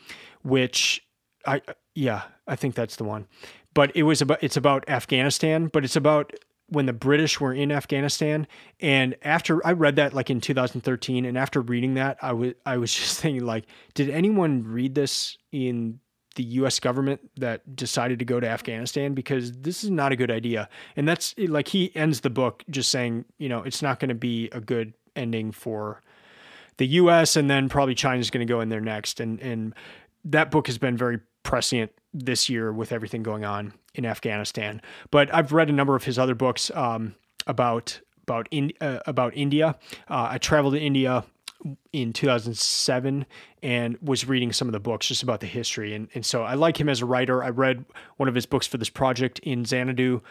[0.42, 1.04] which
[1.46, 1.62] I
[1.94, 3.26] yeah I think that's the one.
[3.74, 6.32] But it was about it's about Afghanistan, but it's about
[6.72, 8.46] when the British were in Afghanistan.
[8.80, 12.78] And after I read that like in 2013, and after reading that, I was I
[12.78, 16.00] was just thinking like, did anyone read this in
[16.34, 16.80] the U.S.
[16.80, 19.12] government that decided to go to Afghanistan?
[19.12, 20.68] Because this is not a good idea.
[20.96, 24.14] And that's like he ends the book just saying, you know, it's not going to
[24.14, 26.02] be a good ending for
[26.78, 27.36] the U.S.
[27.36, 29.20] and then probably China's going to go in there next.
[29.20, 29.74] And and
[30.24, 34.80] that book has been very prescient this year with everything going on in Afghanistan.
[35.10, 37.14] But I've read a number of his other books um,
[37.46, 39.76] about about in, uh, about India.
[40.08, 41.24] Uh, I traveled to India
[41.92, 43.26] in 2007
[43.62, 45.94] and was reading some of the books just about the history.
[45.94, 47.42] And, and so I like him as a writer.
[47.42, 47.84] I read
[48.16, 50.22] one of his books for this project in Xanadu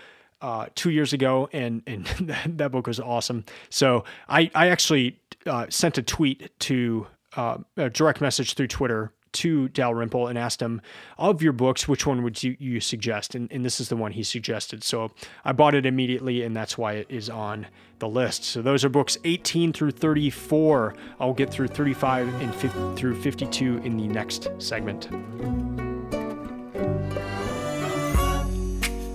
[0.42, 2.06] uh, two years ago, and, and
[2.58, 3.46] that book was awesome.
[3.70, 9.12] So I, I actually uh, sent a tweet to uh, a direct message through Twitter
[9.34, 10.82] to Dalrymple and asked him,
[11.18, 13.36] of your books, which one would you, you suggest?
[13.36, 14.84] And, and this is the one he suggested.
[14.84, 15.12] So
[15.46, 17.68] I bought it immediately, and that's why it is on
[18.00, 18.44] the list.
[18.44, 20.96] So those are books 18 through 34.
[21.20, 25.10] I'll get through 35 and 50, through 52 in the next segment.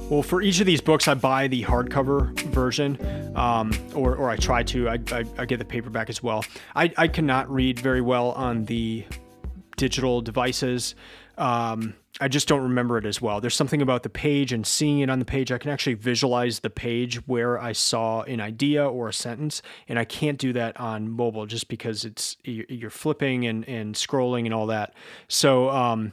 [0.09, 2.97] Well, for each of these books, I buy the hardcover version,
[3.35, 4.89] um, or, or I try to.
[4.89, 6.45] I, I, I, get the paperback as well.
[6.77, 9.05] I, I cannot read very well on the
[9.77, 10.95] digital devices.
[11.39, 13.43] Um, I just don't remember it as well.
[13.43, 15.53] There's something about the page and seeing it on the page.
[15.53, 19.99] I can actually visualize the page where I saw an idea or a sentence, and
[19.99, 24.55] I can't do that on mobile just because it's you're flipping and, and scrolling and
[24.55, 24.95] all that.
[25.29, 26.12] So um,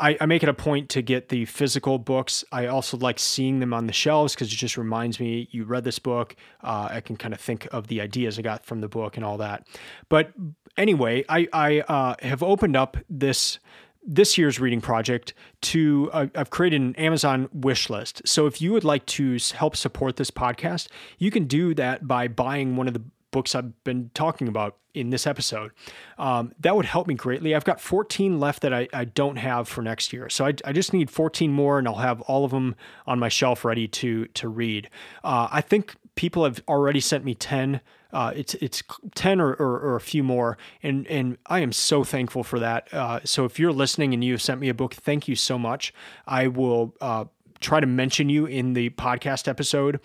[0.00, 2.44] I, I, make it a point to get the physical books.
[2.50, 5.84] I also like seeing them on the shelves because it just reminds me you read
[5.84, 6.34] this book.
[6.62, 9.24] Uh, I can kind of think of the ideas I got from the book and
[9.24, 9.66] all that.
[10.08, 10.32] But
[10.76, 13.58] anyway, I, I uh, have opened up this
[14.02, 18.22] this year's reading project to uh, I've created an Amazon wish list.
[18.26, 22.26] So if you would like to help support this podcast, you can do that by
[22.26, 25.70] buying one of the books I've been talking about in this episode.
[26.18, 27.54] Um, that would help me greatly.
[27.54, 30.28] I've got 14 left that I, I don't have for next year.
[30.28, 32.74] So I, I, just need 14 more and I'll have all of them
[33.06, 34.90] on my shelf ready to, to read.
[35.22, 37.80] Uh, I think people have already sent me 10
[38.12, 38.82] uh, it's it's
[39.14, 42.92] ten or, or, or, a few more, and and I am so thankful for that.
[42.92, 45.56] Uh, so if you're listening and you have sent me a book, thank you so
[45.56, 45.94] much.
[46.26, 47.26] I will uh,
[47.60, 50.00] try to mention you in the podcast episode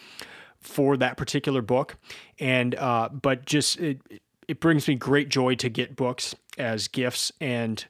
[0.65, 1.97] for that particular book,
[2.39, 4.01] and uh, but just it,
[4.47, 7.85] it brings me great joy to get books as gifts and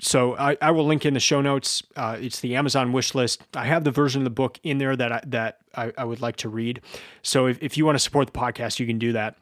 [0.00, 1.82] so I, I will link in the show notes.
[1.96, 3.42] Uh, it's the Amazon wish list.
[3.54, 6.20] I have the version of the book in there that I, that I, I would
[6.20, 6.80] like to read.
[7.22, 9.36] So if, if you want to support the podcast, you can do that.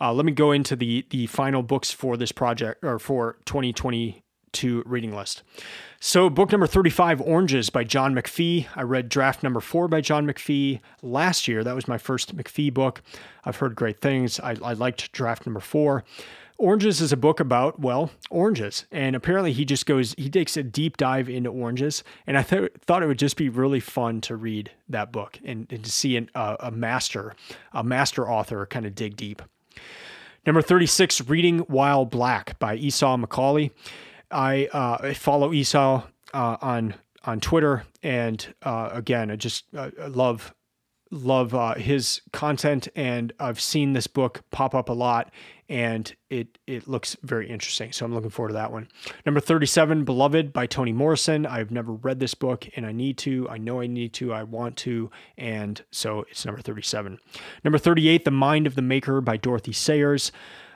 [0.00, 4.22] Uh, let me go into the the final books for this project or for 2022
[4.52, 5.42] to reading list.
[6.00, 8.66] So, book number 35, Oranges by John McPhee.
[8.76, 11.64] I read draft number four by John McPhee last year.
[11.64, 13.02] That was my first McPhee book.
[13.44, 14.38] I've heard great things.
[14.40, 16.04] I, I liked draft number four.
[16.60, 18.84] Oranges is a book about, well, oranges.
[18.90, 22.02] And apparently he just goes, he takes a deep dive into oranges.
[22.26, 25.68] And I th- thought it would just be really fun to read that book and,
[25.70, 27.34] and to see an, uh, a master,
[27.72, 29.40] a master author kind of dig deep.
[30.44, 33.70] Number 36, Reading While Black by Esau McCaulley.
[34.30, 36.02] I uh, follow Esau
[36.34, 40.54] uh, on on Twitter, and uh, again, I just uh, love
[41.10, 45.30] love uh, his content, and I've seen this book pop up a lot,
[45.68, 47.92] and it it looks very interesting.
[47.92, 48.88] So I'm looking forward to that one.
[49.24, 51.46] Number 37, Beloved by Toni Morrison.
[51.46, 53.48] I've never read this book, and I need to.
[53.48, 54.32] I know I need to.
[54.32, 57.18] I want to, and so it's number 37.
[57.64, 60.32] Number 38, The Mind of the Maker by Dorothy Sayers.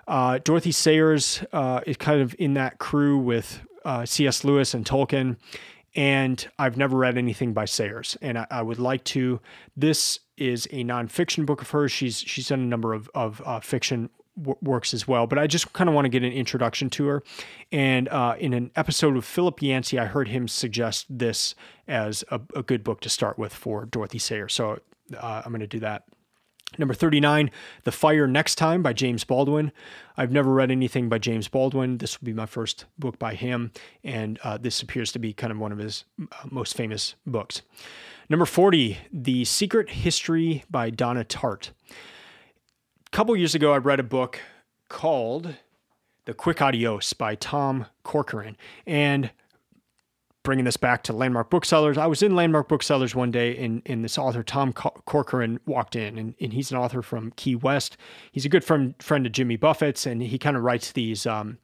[0.07, 4.45] Uh, Dorothy Sayers uh, is kind of in that crew with uh, C.S.
[4.45, 5.37] Lewis and Tolkien,
[5.95, 9.41] and I've never read anything by Sayers, and I, I, would like to.
[9.77, 11.93] This is a nonfiction book of hers.
[11.93, 15.47] She's she's done a number of of uh, fiction w- works as well, but I
[15.47, 17.23] just kind of want to get an introduction to her.
[17.71, 21.55] And uh, in an episode of Philip Yancey, I heard him suggest this
[21.87, 24.81] as a, a good book to start with for Dorothy Sayers, so
[25.17, 26.05] uh, I'm going to do that.
[26.79, 27.51] Number 39,
[27.85, 29.73] The Fire Next Time by James Baldwin.
[30.17, 31.99] I've never read anything by James Baldwin.
[31.99, 35.53] This will be my first book by him, and uh, this appears to be kind
[35.53, 37.63] of one of his uh, most famous books.
[38.31, 41.71] Number 40, The Secret History by Donna Tartt.
[41.91, 44.41] A couple years ago, I read a book
[44.89, 45.55] called
[46.25, 48.57] The Quick Adios by Tom Corcoran,
[48.87, 49.31] and
[50.43, 54.05] bringing this back to Landmark Booksellers, I was in Landmark Booksellers one day, and, and
[54.05, 57.97] this author, Tom Corcoran, walked in, and, and he's an author from Key West.
[58.33, 61.59] He's a good friend friend of Jimmy Buffett's, and he kind of writes these um,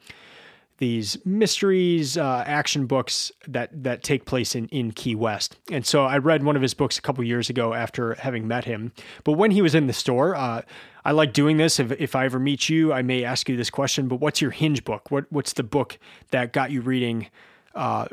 [0.78, 5.58] these mysteries, uh, action books that that take place in in Key West.
[5.70, 8.64] And so I read one of his books a couple years ago after having met
[8.64, 8.92] him.
[9.24, 10.62] But when he was in the store, uh,
[11.04, 11.80] I like doing this.
[11.80, 14.06] If if I ever meet you, I may ask you this question.
[14.06, 15.10] But what's your hinge book?
[15.10, 15.98] What what's the book
[16.30, 17.28] that got you reading?
[17.74, 18.06] Uh,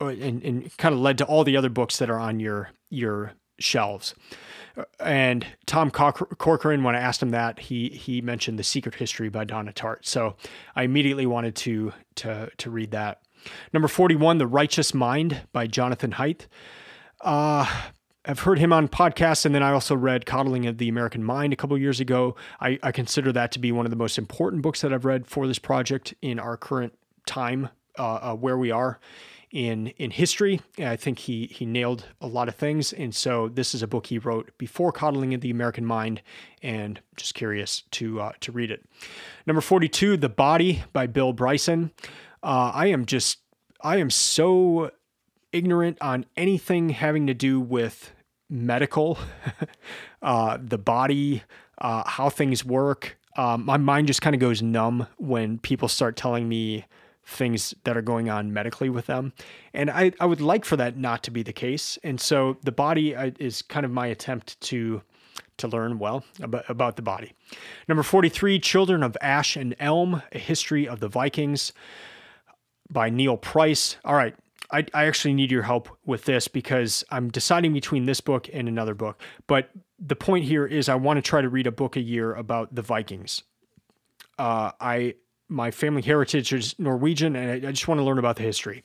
[0.00, 3.32] and, and kind of led to all the other books that are on your your
[3.58, 4.14] shelves.
[5.00, 9.44] And Tom Corcoran, when I asked him that, he he mentioned The Secret History by
[9.44, 10.06] Donna Tartt.
[10.06, 10.36] So
[10.74, 13.22] I immediately wanted to to to read that.
[13.72, 16.46] Number 41, The Righteous Mind by Jonathan Haidt.
[17.20, 17.66] Uh,
[18.24, 21.52] I've heard him on podcasts, and then I also read Coddling of the American Mind
[21.52, 22.34] a couple years ago.
[22.60, 25.28] I, I, consider that to be one of the most important books that I've read
[25.28, 28.98] for this project in our current time, uh, uh, where we are
[29.56, 30.60] in in history.
[30.78, 34.08] I think he he nailed a lot of things, and so this is a book
[34.08, 36.20] he wrote before Coddling of the American Mind,
[36.62, 38.84] and just curious to uh, to read it.
[39.46, 41.90] Number forty two, The Body by Bill Bryson.
[42.42, 43.38] Uh, I am just
[43.80, 44.90] I am so
[45.52, 48.12] ignorant on anything having to do with
[48.50, 49.18] medical,
[50.22, 51.44] uh, the body,
[51.78, 53.16] uh, how things work.
[53.38, 56.84] Um, my mind just kind of goes numb when people start telling me
[57.26, 59.32] things that are going on medically with them.
[59.74, 61.98] And I, I would like for that not to be the case.
[62.04, 65.02] And so the body uh, is kind of my attempt to
[65.58, 67.32] to learn well about, about the body.
[67.88, 71.72] Number 43, Children of Ash and Elm, A History of the Vikings
[72.90, 73.96] by Neil Price.
[74.04, 74.34] All right,
[74.70, 78.68] I, I actually need your help with this because I'm deciding between this book and
[78.68, 79.18] another book.
[79.46, 82.34] But the point here is I want to try to read a book a year
[82.34, 83.42] about the Vikings.
[84.38, 85.14] Uh, I
[85.48, 88.82] my family heritage is Norwegian, and I, just want to learn about the history.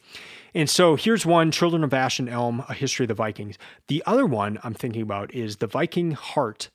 [0.54, 3.58] And so here's one Children of Ash and Elm, A History of the Vikings.
[3.88, 6.69] The other one I'm thinking about is The Viking Heart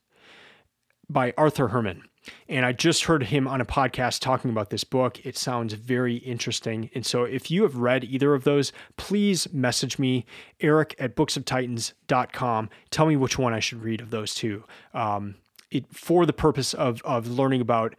[1.08, 2.02] by Arthur Herman.
[2.48, 5.24] And I just heard him on a podcast talking about this book.
[5.24, 6.90] It sounds very interesting.
[6.94, 10.26] And so if you have read either of those, please message me,
[10.60, 12.70] eric at booksoftitans.com.
[12.90, 15.36] Tell me which one I should read of those two um,
[15.70, 17.94] it, for the purpose of, of learning about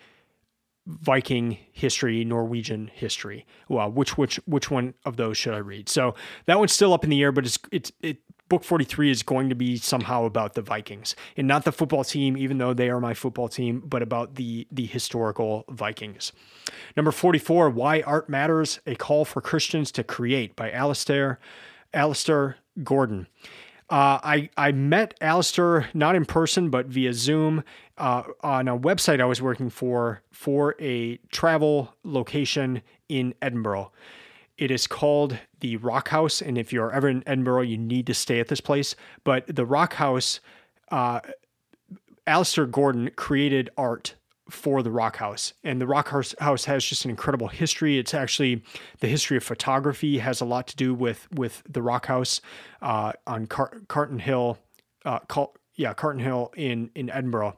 [0.87, 3.45] Viking history, Norwegian history.
[3.67, 5.89] Well, which which which one of those should I read?
[5.89, 9.23] So that one's still up in the air, but it's it's it book 43 is
[9.23, 12.89] going to be somehow about the Vikings and not the football team, even though they
[12.89, 16.31] are my football team, but about the the historical Vikings.
[16.95, 21.39] Number 44, Why Art Matters: A Call for Christians to Create by Alastair
[21.93, 23.27] Alastair Gordon.
[23.89, 27.63] Uh, I I met Alastair not in person but via Zoom
[27.97, 33.91] uh, on a website I was working for for a travel location in Edinburgh.
[34.57, 38.13] It is called the Rock House, and if you're ever in Edinburgh, you need to
[38.13, 38.95] stay at this place.
[39.23, 40.39] But the Rock House,
[40.89, 41.19] uh,
[42.25, 44.15] Alastair Gordon created art
[44.49, 45.53] for the Rock House.
[45.63, 47.97] And the Rock House has just an incredible history.
[47.97, 48.63] It's actually
[48.99, 52.41] the history of photography has a lot to do with with the Rock House
[52.81, 54.57] uh, on Car- Calton Hill,
[55.05, 55.19] uh,
[55.75, 57.57] yeah, Calton Hill in in Edinburgh.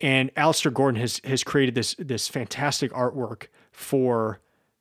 [0.00, 4.40] And Alastair Gordon has has created this this fantastic artwork for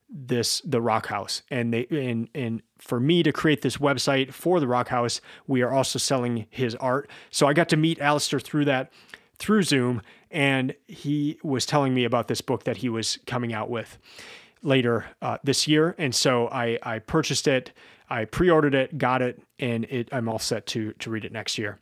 [0.09, 1.41] this the Rock House.
[1.49, 5.61] And they and and for me to create this website for the Rock House, we
[5.61, 7.09] are also selling his art.
[7.29, 8.91] So I got to meet Alastair through that
[9.41, 13.69] through Zoom, and he was telling me about this book that he was coming out
[13.69, 13.97] with
[14.63, 15.95] later uh, this year.
[15.97, 17.71] And so I, I purchased it,
[18.09, 21.57] I pre-ordered it, got it, and it, I'm all set to to read it next
[21.57, 21.79] year.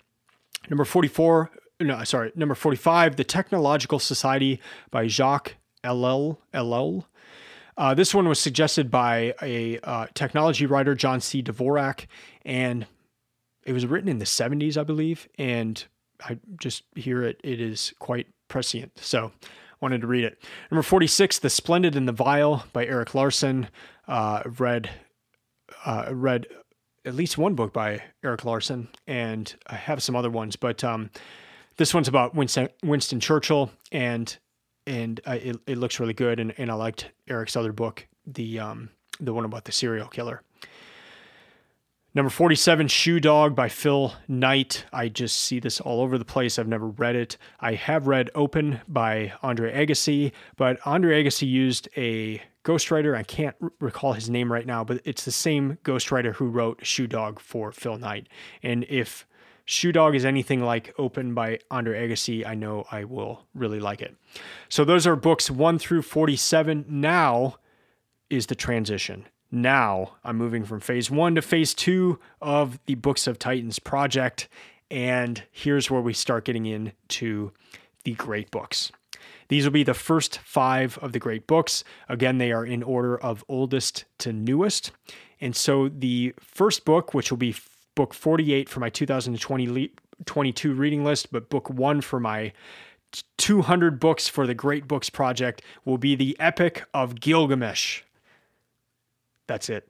[0.70, 4.60] Number 44, no, sorry, number 45, The Technological Society
[4.92, 6.38] by Jacques Ellul.
[6.54, 7.06] Ellul.
[7.78, 11.42] Uh, this one was suggested by a uh, technology writer, John C.
[11.42, 12.08] Dvorak,
[12.44, 12.86] and
[13.64, 15.30] it was written in the 70s, I believe.
[15.38, 15.82] And
[16.20, 19.00] I just hear it, it is quite prescient.
[19.00, 19.32] So
[19.82, 20.44] wanted to read it.
[20.70, 23.70] Number 46, The Splendid and the Vile by Erik Larson.
[24.08, 24.90] Uh, read,
[25.86, 26.48] uh, read
[27.06, 31.10] at least one book by Erik Larson, and I have some other ones, but um,
[31.78, 34.38] this one's about Winston, Winston Churchill, and
[34.86, 36.40] and uh, it, it looks really good.
[36.40, 38.90] And, and I liked Erik's other book, the um,
[39.20, 40.42] the one about the serial killer.
[42.16, 44.86] Number 47, Shoe Dog by Phil Knight.
[44.92, 46.58] I just see this all over the place.
[46.58, 47.38] I've never read it.
[47.60, 53.16] I have read Open by Andre Agassi, but Andre Agassi used a ghostwriter.
[53.16, 56.84] I can't r- recall his name right now, but it's the same ghostwriter who wrote
[56.84, 58.28] Shoe Dog for Phil Knight.
[58.64, 59.28] And if
[59.66, 64.02] Shoe Dog is anything like Open by Andre Agassi, I know I will really like
[64.02, 64.16] it.
[64.68, 66.86] So those are books 1 through 47.
[66.90, 67.58] Now
[68.32, 69.28] is the transition.
[69.52, 74.48] Now I'm moving from phase 1 to phase 2 of the Books of Titans project
[74.92, 77.52] and here's where we start getting into
[78.04, 78.92] the great books.
[79.48, 81.84] These will be the first 5 of the great books.
[82.08, 84.92] Again, they are in order of oldest to newest.
[85.42, 87.56] And so the first book, which will be
[87.96, 89.92] book 48 for my 2020
[90.26, 92.52] 22 reading list, but book one for my
[93.38, 98.02] 200 books for the Great Books Project will be the Epic of Gilgamesh.
[99.50, 99.90] That's it.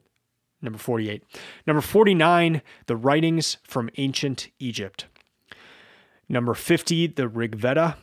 [0.62, 1.24] Number 48.
[1.68, 5.06] Number 49, The Writings from Ancient Egypt.
[6.28, 7.98] Number 50, the Rig Veda.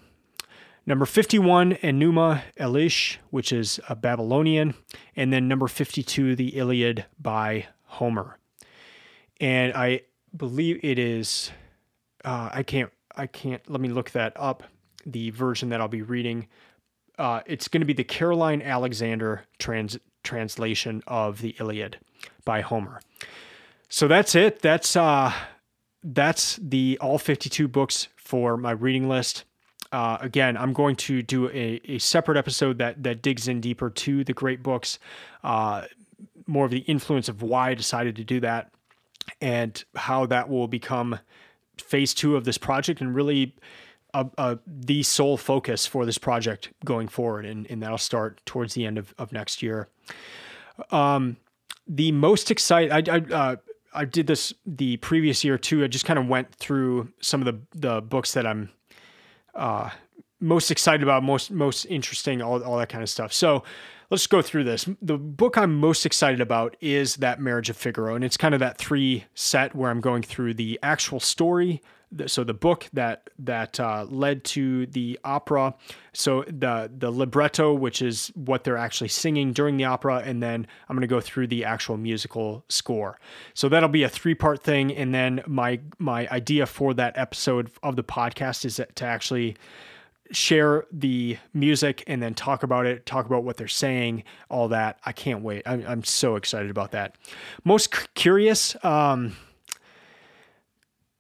[0.86, 4.74] Number 51, Enuma Elish, which is a Babylonian.
[5.16, 8.38] And then number 52, the Iliad by Homer
[9.40, 10.02] and I
[10.36, 11.50] believe it is.
[12.24, 12.90] Uh, I can't.
[13.14, 13.68] I can't.
[13.70, 14.64] Let me look that up.
[15.04, 16.48] The version that I'll be reading.
[17.18, 21.98] Uh, it's going to be the Caroline Alexander trans translation of the Iliad
[22.44, 23.00] by Homer.
[23.88, 24.60] So that's it.
[24.60, 25.32] That's uh,
[26.02, 29.44] that's the all 52 books for my reading list.
[29.92, 33.88] Uh, again, I'm going to do a, a separate episode that that digs in deeper
[33.90, 34.98] to the great books,
[35.44, 35.84] uh,
[36.46, 38.72] more of the influence of why I decided to do that
[39.40, 41.18] and how that will become
[41.78, 43.54] phase two of this project and really
[44.14, 47.44] a, a, the sole focus for this project going forward.
[47.44, 49.88] And, and that'll start towards the end of, of next year.
[50.90, 51.36] Um,
[51.86, 53.57] the most excited, I, I, uh,
[53.94, 55.84] I did this the previous year too.
[55.84, 58.70] I just kind of went through some of the, the books that I'm
[59.54, 59.90] uh,
[60.40, 63.32] most excited about, most most interesting, all, all that kind of stuff.
[63.32, 63.62] So
[64.11, 64.86] let's go through this.
[65.00, 68.61] The book I'm most excited about is that Marriage of Figaro, and it's kind of
[68.61, 71.80] that three set where I'm going through the actual story.
[72.26, 75.74] So the book that that uh, led to the opera,
[76.12, 80.66] so the the libretto, which is what they're actually singing during the opera, and then
[80.88, 83.18] I'm going to go through the actual musical score.
[83.54, 87.70] So that'll be a three part thing, and then my my idea for that episode
[87.82, 89.56] of the podcast is to actually
[90.32, 94.98] share the music and then talk about it, talk about what they're saying, all that.
[95.04, 95.62] I can't wait.
[95.66, 97.16] I'm, I'm so excited about that.
[97.64, 99.36] Most c- curious, um,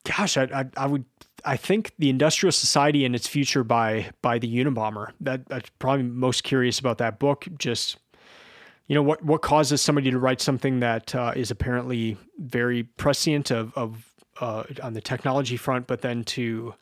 [0.06, 1.04] gosh, I, I, I, would,
[1.44, 5.12] I think the Industrial Society and its future by by the Unabomber.
[5.20, 7.46] That that's probably most curious about that book.
[7.58, 7.96] Just
[8.86, 13.50] you know what what causes somebody to write something that uh, is apparently very prescient
[13.50, 16.74] of of uh, on the technology front, but then to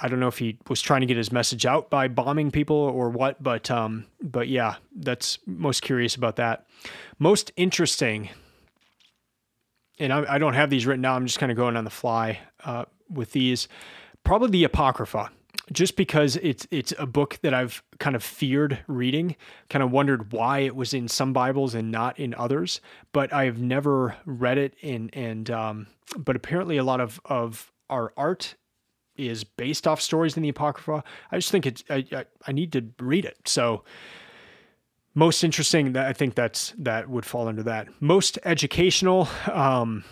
[0.00, 2.76] I don't know if he was trying to get his message out by bombing people
[2.76, 6.66] or what, but um, but yeah, that's most curious about that.
[7.18, 8.30] Most interesting,
[9.98, 11.16] and I, I don't have these written down.
[11.16, 13.68] I'm just kind of going on the fly uh, with these.
[14.24, 15.30] Probably the Apocrypha,
[15.72, 19.36] just because it's it's a book that I've kind of feared reading.
[19.70, 22.80] Kind of wondered why it was in some Bibles and not in others,
[23.12, 24.74] but I've never read it.
[24.80, 25.86] In and um,
[26.16, 28.54] but apparently a lot of of our art
[29.16, 31.02] is based off stories in the Apocrypha.
[31.32, 33.36] I just think it's I, I, I need to read it.
[33.46, 33.84] So
[35.14, 37.88] most interesting I think that's that would fall under that.
[38.00, 40.04] Most educational, um,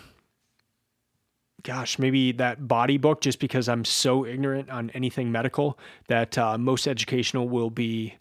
[1.63, 5.77] gosh, maybe that body book, just because I'm so ignorant on anything medical,
[6.07, 8.15] that uh, most educational will be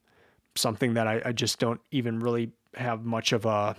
[0.54, 3.76] something that I, I, just don't even really have much of a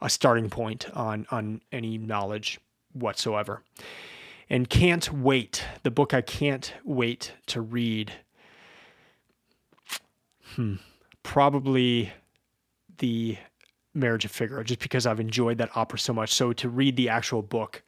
[0.00, 2.60] a starting point on on any knowledge
[2.92, 3.62] whatsoever.
[4.50, 5.64] And can't wait.
[5.82, 8.12] The book I can't wait to read.
[10.54, 10.74] Hmm.
[11.22, 12.12] Probably
[12.98, 13.36] the
[13.94, 16.32] Marriage of Figaro, just because I've enjoyed that opera so much.
[16.32, 17.82] So to read the actual book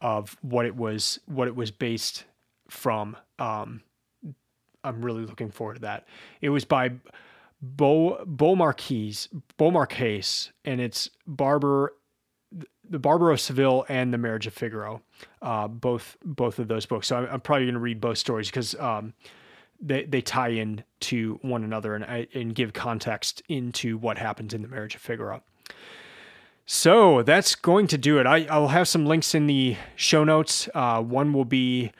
[0.00, 2.24] of what it was, what it was based
[2.68, 3.82] from, um,
[4.82, 6.06] I'm really looking forward to that.
[6.40, 6.92] It was by
[7.60, 9.28] Beau Beaumarchais,
[9.58, 11.94] Beaumarchais, and it's Barber,
[12.88, 15.02] the Barber of Seville and the Marriage of Figaro,
[15.40, 17.06] uh, both both of those books.
[17.06, 19.14] So I'm, I'm probably going to read both stories because um,
[19.82, 24.62] they they tie in to one another and and give context into what happens in
[24.62, 25.42] the Marriage of Figaro.
[26.64, 28.26] So that's going to do it.
[28.26, 30.68] I, I will have some links in the show notes.
[30.72, 31.90] Uh, one will be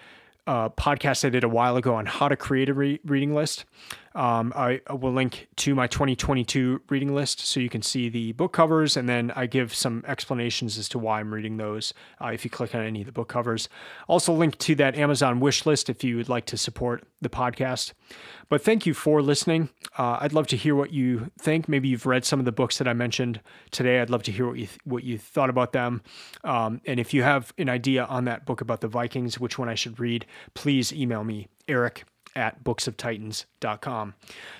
[0.46, 3.64] a podcast I did a while ago on how to create a re- reading list.
[4.14, 8.52] Um, I, will link to my 2022 reading list so you can see the book
[8.52, 12.44] covers, and then I give some explanations as to why I'm reading those uh, if
[12.44, 13.68] you click on any of the book covers.
[14.08, 17.92] Also, link to that Amazon wish list if you would like to support the podcast.
[18.48, 19.70] But thank you for listening.
[19.98, 21.68] Uh, I'd love to hear what you think.
[21.68, 23.40] Maybe you've read some of the books that I mentioned
[23.70, 24.00] today.
[24.00, 26.02] I'd love to hear what you th- what you thought about them.
[26.44, 29.68] Um, and if you have an idea on that book about the Vikings, which one
[29.68, 32.04] I should read, please email me, Eric
[32.34, 34.14] at booksoftitans.com.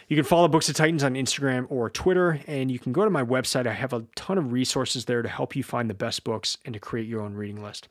[0.09, 3.11] You can follow Books of Titans on Instagram or Twitter, and you can go to
[3.11, 3.66] my website.
[3.66, 6.75] I have a ton of resources there to help you find the best books and
[6.75, 7.89] to create your own reading list.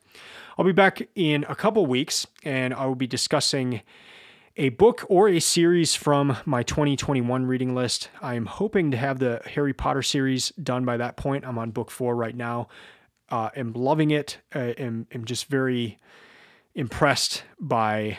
[0.56, 3.82] I'll be back in a couple weeks, and I will be discussing
[4.56, 8.10] a book or a series from my 2021 reading list.
[8.20, 11.46] I'm hoping to have the Harry Potter series done by that point.
[11.46, 12.68] I'm on book four right now.
[13.30, 14.38] Uh, am loving it.
[14.54, 15.98] Uh, am, am just very
[16.74, 18.18] impressed by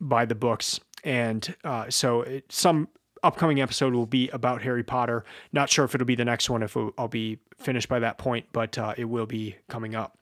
[0.00, 2.88] by the books and uh, so it, some
[3.22, 5.24] upcoming episode will be about Harry Potter.
[5.52, 8.46] Not sure if it'll be the next one, if I'll be finished by that point,
[8.52, 10.18] but uh, it will be coming up.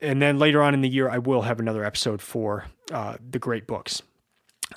[0.00, 3.38] And then later on in the year, I will have another episode for uh, the
[3.38, 4.02] great books.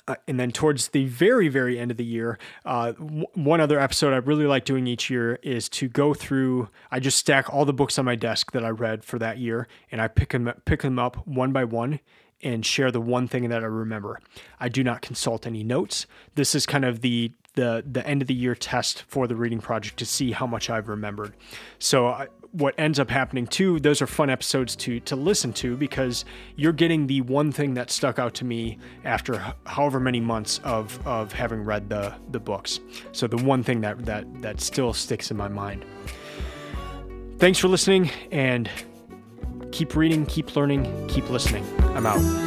[0.06, 3.80] Uh, and then towards the very, very end of the year, uh, w- one other
[3.80, 6.68] episode I really like doing each year is to go through.
[6.90, 9.66] I just stack all the books on my desk that I read for that year,
[9.90, 12.00] and I pick them pick them up one by one
[12.42, 14.20] and share the one thing that I remember.
[14.60, 16.06] I do not consult any notes.
[16.34, 19.60] This is kind of the the the end of the year test for the reading
[19.60, 21.34] project to see how much I've remembered.
[21.78, 25.76] So I, what ends up happening too, those are fun episodes to to listen to
[25.76, 26.24] because
[26.54, 31.04] you're getting the one thing that stuck out to me after however many months of
[31.06, 32.80] of having read the the books.
[33.12, 35.84] So the one thing that that that still sticks in my mind.
[37.38, 38.70] Thanks for listening and
[39.72, 41.64] keep reading, keep learning, keep listening.
[41.96, 42.45] I'm out.